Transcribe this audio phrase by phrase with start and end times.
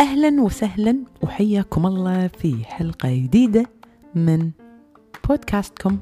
[0.00, 3.66] أهلا وسهلا وحياكم الله في حلقة جديدة
[4.14, 4.50] من
[5.28, 5.98] بودكاستكم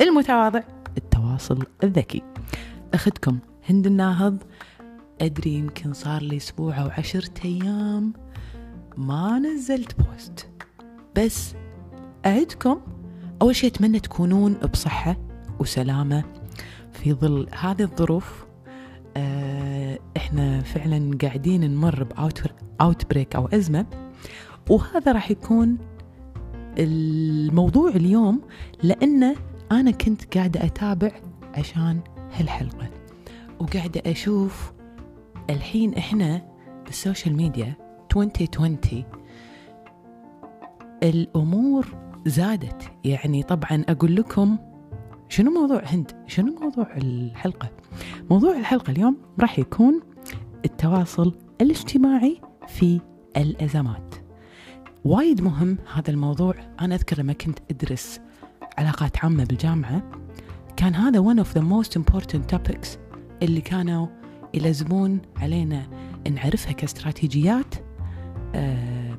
[0.00, 0.62] المتواضع
[0.96, 2.22] التواصل الذكي.
[2.94, 3.38] أخذكم
[3.70, 4.42] هند الناهض.
[5.20, 8.12] أدري يمكن صار لي أسبوع أو عشرة أيام
[8.96, 10.48] ما نزلت بوست.
[11.16, 11.54] بس
[12.26, 12.80] أعدكم
[13.42, 15.16] أول شيء أتمنى تكونون بصحة
[15.58, 16.41] وسلامة.
[16.92, 18.46] في ظل هذه الظروف
[19.16, 23.86] آه، إحنا فعلا قاعدين نمر ب outbreak أو أزمة
[24.70, 25.78] وهذا راح يكون
[26.78, 28.40] الموضوع اليوم
[28.82, 29.34] لأنه
[29.72, 31.10] أنا كنت قاعدة أتابع
[31.54, 32.00] عشان
[32.32, 32.90] هالحلقة
[33.60, 34.72] وقاعدة أشوف
[35.50, 36.42] الحين إحنا
[36.84, 37.74] بال social media
[38.16, 38.78] 2020
[41.02, 41.86] الأمور
[42.26, 42.92] زادت.
[43.04, 44.58] يعني طبعا أقول لكم
[45.32, 47.70] شنو موضوع هند؟ شنو موضوع الحلقة؟
[48.30, 50.00] موضوع الحلقة اليوم راح يكون
[50.64, 53.00] التواصل الاجتماعي في
[53.36, 54.14] الأزمات.
[55.04, 56.54] وايد مهم هذا الموضوع.
[56.80, 58.20] أنا أذكر لما كنت أدرس
[58.78, 60.02] علاقات عامة بالجامعة
[60.76, 62.88] كان هذا one of the most important topics
[63.42, 64.06] اللي كانوا
[64.54, 65.86] يلزمون علينا
[66.30, 67.74] نعرفها كاستراتيجيات
[68.54, 69.18] آه،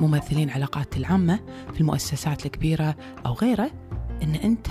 [0.00, 1.40] ممثلين علاقات العامة
[1.74, 3.70] في المؤسسات الكبيرة أو غيره
[4.22, 4.68] أن أنت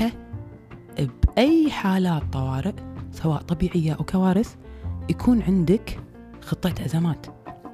[1.00, 2.74] بأي حالات طوارئ
[3.12, 4.56] سواء طبيعية أو كوارث
[5.10, 6.00] يكون عندك
[6.42, 7.26] خطة أزمات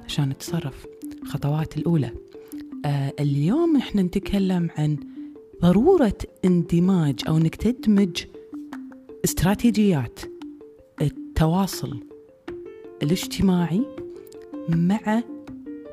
[0.04, 0.86] عشان تتصرف.
[1.22, 2.10] الخطوات الأولى
[2.84, 4.96] آه اليوم إحنا نتكلم عن
[5.62, 8.24] ضرورة اندماج أو أنك تدمج
[9.24, 10.20] استراتيجيات
[11.02, 12.00] التواصل
[13.02, 13.82] الاجتماعي
[14.68, 15.22] مع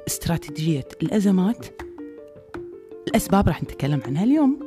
[0.07, 1.66] استراتيجية الأزمات.
[3.07, 4.59] الأسباب راح نتكلم عنها اليوم.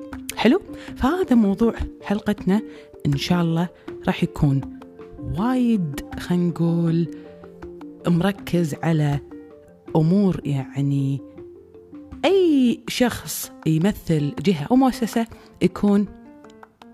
[0.45, 0.61] حلو؟
[0.97, 2.63] فهذا موضوع حلقتنا
[3.07, 3.69] إن شاء الله
[4.07, 4.61] راح يكون
[5.39, 7.09] وايد خلينا نقول
[8.07, 9.21] مركز على
[9.97, 11.21] أمور يعني
[12.25, 15.27] أي شخص يمثل جهة أو مؤسسة
[15.63, 16.07] يكون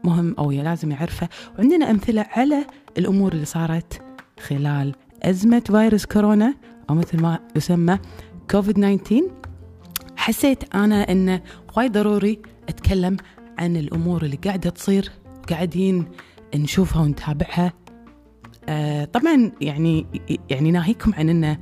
[0.04, 1.28] مهم أو لازم يعرفه.
[1.58, 2.66] وعندنا أمثلة على
[2.98, 4.02] الأمور اللي صارت
[4.40, 6.54] خلال أزمة فيروس كورونا
[6.90, 7.98] أو مثل ما يسمى
[8.50, 9.22] كوفيد 19
[10.16, 11.42] حسيت أنا أنه
[11.76, 13.16] وايد ضروري أتكلم
[13.60, 15.10] عن الأمور اللي قاعدة تصير
[15.50, 16.04] قاعدين
[16.54, 17.72] نشوفها ونتابعها.
[18.68, 20.06] آه طبعا يعني
[20.50, 21.58] يعني ناهيكم عن أنه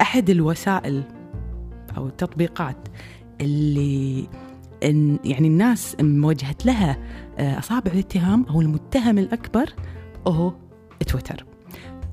[0.00, 1.02] أحد الوسائل
[1.96, 2.88] أو التطبيقات
[3.40, 4.28] اللي
[4.84, 6.96] إن يعني الناس موجهت لها
[7.38, 9.70] آه، أصابع الاتهام أو المتهم الأكبر
[10.28, 10.52] هو
[11.06, 11.44] تويتر.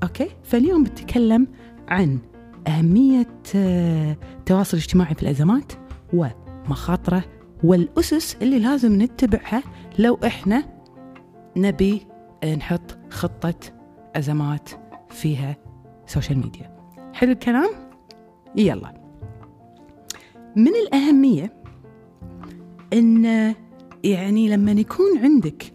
[0.02, 1.46] okay؟ فاليوم بتكلم
[1.88, 2.18] عن
[2.66, 5.72] أهمية آه، التواصل الاجتماعي في الأزمات
[6.12, 7.24] ومخاطره
[7.64, 9.62] والأسس اللي لازم نتبعها
[9.98, 10.64] لو إحنا
[11.56, 12.06] نبي
[12.56, 13.54] نحط خطة
[14.16, 14.70] أزمات
[15.10, 15.56] فيها
[16.06, 16.76] social media
[17.14, 17.70] حلو الكلام؟
[18.56, 19.02] يلا.
[20.56, 21.52] من الأهمية
[22.92, 23.24] أن
[24.04, 25.72] يعني لما يكون عندك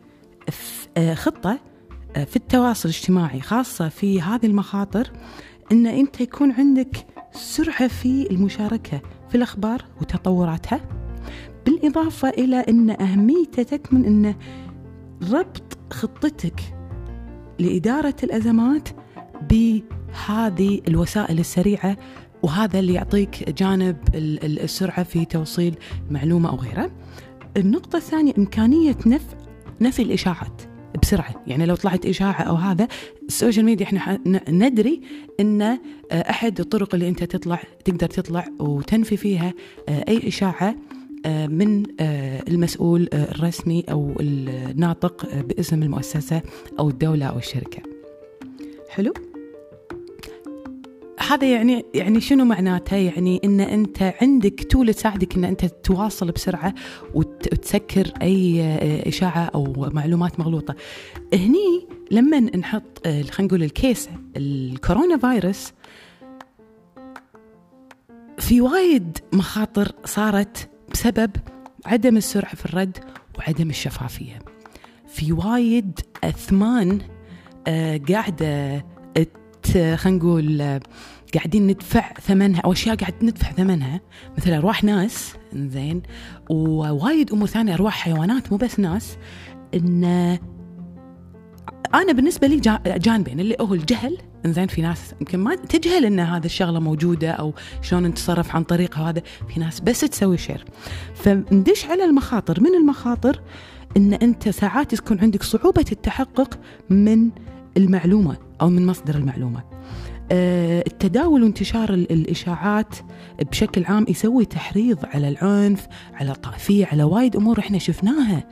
[1.14, 1.60] خطة
[2.26, 5.12] في التواصل الاجتماعي خاصة في هذه المخاطر
[5.72, 10.82] أن أنت يكون عندك سرعة في المشاركة في الأخبار وتطوراتها.
[11.68, 14.36] بالإضافة إلى أن أهميته تكمن أن
[15.32, 16.62] ربط خطتك
[17.60, 18.90] لإدارة الأزمات
[19.50, 21.98] بهذه الوسائل السريعة
[22.44, 25.76] وهذا اللي يعطيك جانب السرعة في توصيل
[26.12, 26.92] معلومة أو غيره.
[27.58, 29.38] النقطة الثانية إمكانية نفع
[29.82, 30.62] نفي الإشاعات
[31.02, 31.44] بسرعة.
[31.48, 32.88] يعني لو طلعت إشاعة أو هذا
[33.28, 35.02] ال social media إحنا ندري
[35.40, 35.80] أن آه،
[36.12, 39.54] أحد الطرق اللي أنت تطلع تقدر تطلع وتنفي فيها
[39.90, 40.76] آه، إشاعة آه،
[41.26, 41.84] من
[42.48, 46.42] المسؤول الرسمي أو الناطق باسم المؤسسة
[46.80, 47.82] أو الدولة أو الشركة
[48.90, 49.14] حلو
[51.30, 56.74] هذا يعني يعني شنو معناته؟ يعني إن أنت عندك تول تساعدك إن أنت تواصل بسرعة
[57.14, 58.62] وتسكر أي
[59.08, 60.76] إشاعة أو معلومات مغلوطة.
[61.34, 65.74] هني لما نحط خلينا نقول الكيس الكورونا فيروس
[68.38, 71.32] في وايد مخاطر صارت بسبب
[71.86, 72.98] عدم السرعة في الرد
[73.38, 74.40] وعدم الشفافية.
[75.08, 77.02] في وايد أثمان
[77.68, 78.86] آه، قاعدة
[79.74, 80.80] خلينا نقول
[81.34, 82.62] قاعدين ندفع ثمنها.
[82.62, 84.02] أو اشياء قاعد ندفع ثمنها
[84.38, 86.02] مثل أرواح ناس زين
[86.50, 89.18] ووايد أمور ثانية أرواح حيوانات مو بس ناس.
[89.74, 90.04] إن
[91.94, 94.18] أنا بالنسبة لي جانبين اللي هو الجهل
[94.48, 99.10] إنزين في ناس يمكن ما تجهل إن هذه الشغلة موجودة أو شلون نتصرف عن طريقها
[99.10, 99.22] هذا.
[99.54, 100.66] في ناس بس تسوي شير
[101.16, 102.62] فندش على المخاطر.
[102.62, 103.42] من المخاطر؟
[103.98, 106.60] إن أنت ساعات يكون عندك صعوبة التحقق
[106.90, 107.30] من
[107.78, 109.64] المعلومة أو من مصدر المعلومة.
[110.32, 112.96] آه، التداول وانتشار الإشاعات
[113.52, 118.44] بشكل عام يسوي تحريض على العنف على الطائفية على وايد أمور إحنا شفناها.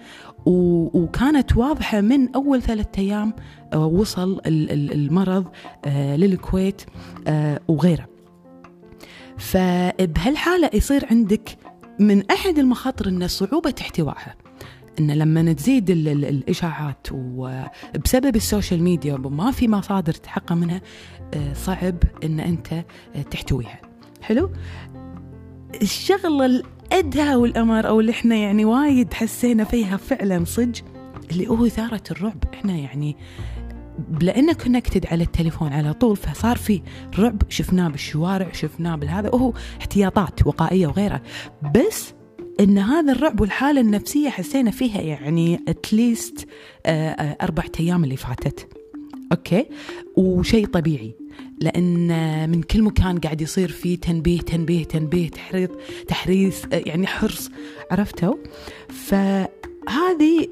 [0.45, 3.33] وكانت واضحة من أول ثلاثة أيام
[3.73, 5.45] آه، وصل المرض
[5.85, 6.81] آه، للكويت
[7.67, 8.07] وغيره.
[9.37, 11.57] فبهالحاله يصير عندك
[11.99, 14.35] من أحد المخاطر إن صعوبة احتوائها.
[14.99, 20.81] إن لما تزيد الإشاعات وبسبب ال social media وما في مصادر تحقق منها
[21.33, 23.81] آه، صعب إن أنت آه، تحتويها.
[24.21, 24.51] حلو؟
[25.81, 26.63] الشغلة
[26.95, 30.79] الادهى والأمر أو اللي إحنا يعني وايد حسينا فيها فعلا صج
[31.31, 32.43] اللي هو إثارة الرعب.
[32.53, 33.17] إحنا يعني
[34.21, 36.81] لأنه connected على التليفون على طول فصار في
[37.19, 37.41] رعب.
[37.49, 39.29] شفناه بالشوارع شفناه بالهذا.
[39.29, 41.21] وهو احتياطات وقائية وغيرها.
[41.75, 42.13] بس
[42.59, 46.47] إن هذا الرعب والحالة النفسية حسينا فيها يعني at least
[46.85, 48.67] آه، آه، أربع أيام اللي فاتت.
[49.31, 49.65] okay؟
[50.17, 51.15] وشيء طبيعي.
[51.59, 55.69] لأن من كل مكان قاعد يصير في تنبيه تنبيه تنبيه تحريض
[56.07, 57.49] تحريص يعني حرص
[57.91, 58.35] عرفتوا؟
[58.89, 60.47] فهذه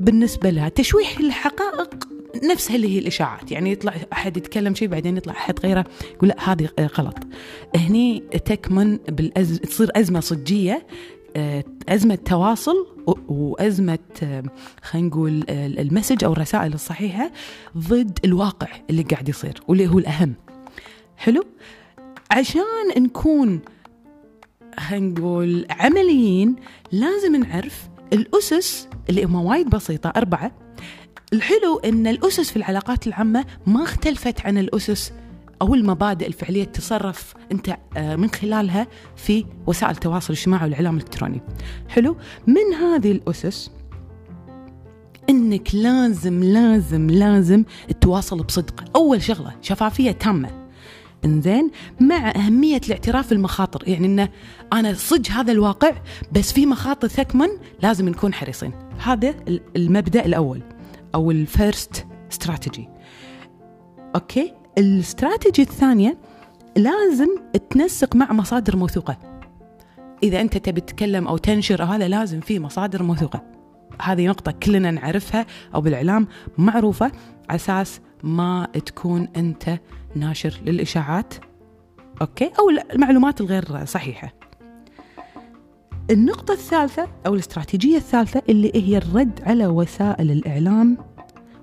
[0.00, 1.94] بالنسبة لها تشويح الحقائق
[2.44, 3.52] نفسها اللي هي الإشاعات.
[3.52, 6.68] يعني يطلع أحد يتكلم شيء بعدين يطلع أحد غيره يقول لا هذه
[6.98, 7.18] غلط.
[7.76, 9.60] هني تكمن بالأز...
[9.60, 10.86] تصير أزمة صجية
[11.36, 12.86] آه، أزمة تواصل
[13.28, 14.42] وأزمة آه،
[14.82, 17.30] خلينا نقول المسج أو الرسائل الصحيحة
[17.78, 20.34] ضد الواقع اللي قاعد يصير واللي هو الأهم.
[21.16, 21.44] حلو؟
[22.30, 22.62] عشان
[22.98, 23.60] نكون
[24.78, 26.56] خلينا نقول عمليين
[26.92, 30.52] لازم نعرف الأسس اللي هم وايد بسيطة أربعة.
[31.32, 35.12] الحلو إن الأسس في العلاقات العامة ما اختلفت عن الأسس
[35.62, 41.40] أو المبادئ الفعلية تصرف أنت آه، من خلالها في وسائل التواصل الاجتماعي والإعلام الإلكتروني.
[41.88, 42.16] حلو؟
[42.46, 43.70] من هذه الأسس
[45.30, 50.68] إنك لازم لازم لازم التواصل بصدق، أول شغلة شفافية تامة.
[51.24, 51.70] إنزين
[52.00, 54.28] مع أهمية الاعتراف بالمخاطر يعني إنه
[54.72, 55.92] أنا صج هذا الواقع
[56.32, 57.48] بس في مخاطر تكمن
[57.82, 59.34] لازم نكون حريصين هذا
[59.76, 60.62] المبدأ الأول
[61.14, 62.88] أو ال first strategy
[64.14, 66.18] okay ال strategy الثانية
[66.76, 67.28] لازم
[67.70, 69.18] تنسق مع مصادر موثوقة.
[70.22, 73.42] إذا أنت تبي تتكلم أو تنشر هذا لازم في مصادر موثوقة.
[74.02, 76.28] هذه نقطة كلنا نعرفها أو بالإعلام
[76.58, 77.06] معروفة
[77.48, 79.78] على أساس ما تكون أنت
[80.14, 81.34] ناشر للإشاعات
[82.20, 84.32] okay؟ أو المعلومات الغير صحيحة.
[86.10, 90.98] النقطة الثالثة أو الاستراتيجية الثالثة اللي هي الرد على وسائل الإعلام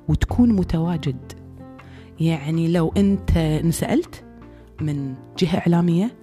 [0.08, 1.35] وتكون متواجد.
[2.20, 4.24] يعني لو أنت انسألت
[4.82, 6.16] من جهة إعلامية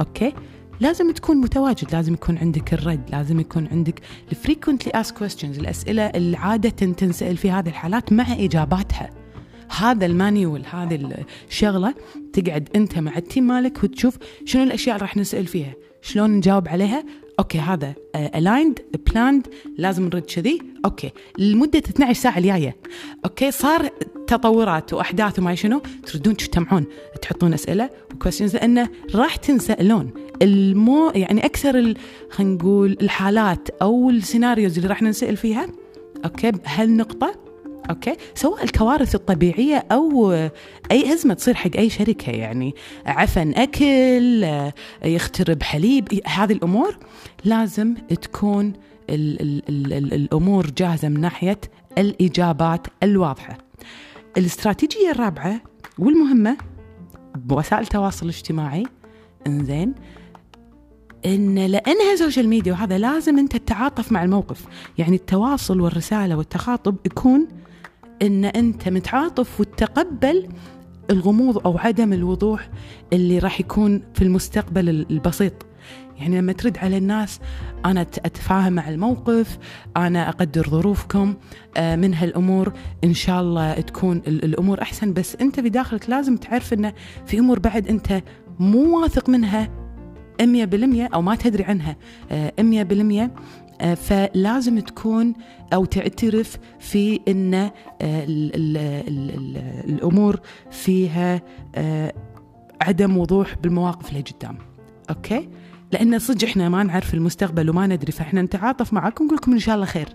[0.00, 0.32] okay
[0.80, 4.00] لازم تكون متواجد لازم يكون عندك الرد لازم يكون عندك
[4.30, 9.10] ال frequently asked questions الأسئلة اللي عادة تنسأل في هذه الحالات مع إجاباتها.
[9.78, 11.94] هذا ال manual هذه الشغلة
[12.32, 16.68] تقعد أنت مع ال team مالك وتشوف شنو الأشياء اللي راح نسأل فيها شلون نجاوب
[16.68, 17.04] عليها
[17.38, 19.46] okay هذا ال end uh, plan
[19.78, 20.58] لازم نرد كذي.
[20.84, 22.76] okay لمدة 12 ساعة الجاية.
[23.24, 23.90] okay صار
[24.26, 26.86] تطورات وأحداث وما شنو تردون تجتمعون
[27.22, 30.10] تحطون أسئلة وكويستشنز لأنه راح تنسألون.
[30.42, 31.94] المو يعني أكثر
[32.30, 35.66] خلينا نقول الحالات أو ال scenarios اللي راح ننسأل فيها.
[36.24, 37.45] okay بهالنقطة
[37.90, 40.32] okay؟ سواء الكوارث الطبيعية أو
[40.90, 42.74] أي أزمة تصير حق أي شركة يعني.
[43.06, 44.46] عفن أكل
[45.04, 46.98] يخترب حليب هذه الأمور
[47.44, 48.72] لازم تكون
[49.10, 51.60] ال ال ال ال الأمور جاهزة من ناحية
[51.98, 53.58] الإجابات الواضحة.
[54.36, 55.60] الاستراتيجية الرابعة
[55.98, 56.56] والمهمة
[57.34, 58.84] بوسائل التواصل الاجتماعي
[59.46, 59.94] إنزين
[61.26, 64.64] إن لأنها social media وهذا لازم أنت تتعاطف مع الموقف.
[64.98, 67.48] يعني التواصل والرسالة والتخاطب يكون
[68.22, 70.48] إن أنت متعاطف وتتقبل
[71.10, 72.70] الغموض أو عدم الوضوح
[73.12, 75.66] اللي راح يكون في المستقبل البسيط.
[76.18, 77.40] يعني لما ترد على الناس
[77.84, 79.58] أنا أتفاهم مع الموقف
[79.96, 81.34] أنا أقدر ظروفكم
[81.76, 82.72] آه، من هالأمور
[83.04, 85.12] إن شاء الله تكون الأمور أحسن.
[85.12, 86.92] بس أنت بداخلك لازم تعرف إنه
[87.26, 88.22] في أمور بعد أنت
[88.58, 89.70] مو واثق منها
[90.42, 91.96] 100% أو ما تدري عنها
[92.30, 93.30] 100% آه،
[93.80, 95.34] فلازم تكون
[95.72, 97.70] أو تعترف في إن آه،
[99.88, 100.40] الأمور
[100.70, 101.42] فيها
[101.74, 102.12] آه،
[102.80, 104.58] عدم وضوح بالمواقف اللي قدام.
[105.10, 105.48] أوكي؟
[105.92, 109.74] لأن صدق إحنا ما نعرف المستقبل وما ندري فإحنا نتعاطف معاكم ونقول لكم إن شاء
[109.74, 110.08] الله خير.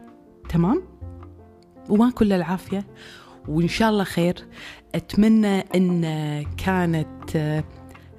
[0.49, 0.83] تمام؟
[1.89, 2.85] وما كل العافية.
[3.47, 4.35] وإن شاء الله خير.
[4.95, 6.01] أتمنى إن
[6.57, 7.63] كانت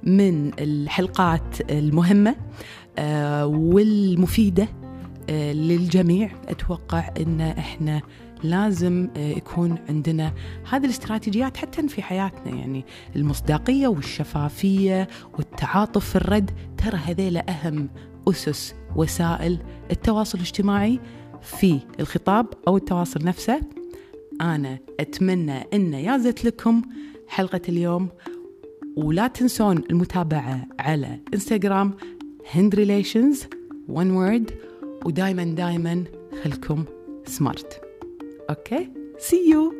[0.03, 2.35] من الحلقات المهمة
[3.45, 4.82] والمفيدة آه،
[5.29, 6.31] للجميع.
[6.47, 8.01] أتوقع إن إحنا
[8.43, 10.33] لازم آه، يكون عندنا
[10.69, 16.51] هذه الاستراتيجيات حتى في حياتنا يعني المصداقية والشفافية والتعاطف في الرد.
[16.77, 17.89] ترى هذيلا أهم
[18.29, 19.59] أسس وسائل
[19.91, 20.99] التواصل الاجتماعي
[21.41, 23.61] في الخطاب أو التواصل نفسه.
[24.41, 26.81] أنا أتمنى إن يازت لكم
[27.27, 28.09] حلقة اليوم.
[28.95, 31.93] ولا تنسون المتابعة على إنستغرام
[32.51, 33.43] هند ريليشنز
[33.89, 34.72] one word.
[35.05, 36.03] ودايما دايما
[36.43, 36.85] خلكم
[37.25, 37.81] سمارت
[38.49, 39.73] أوكي سي يو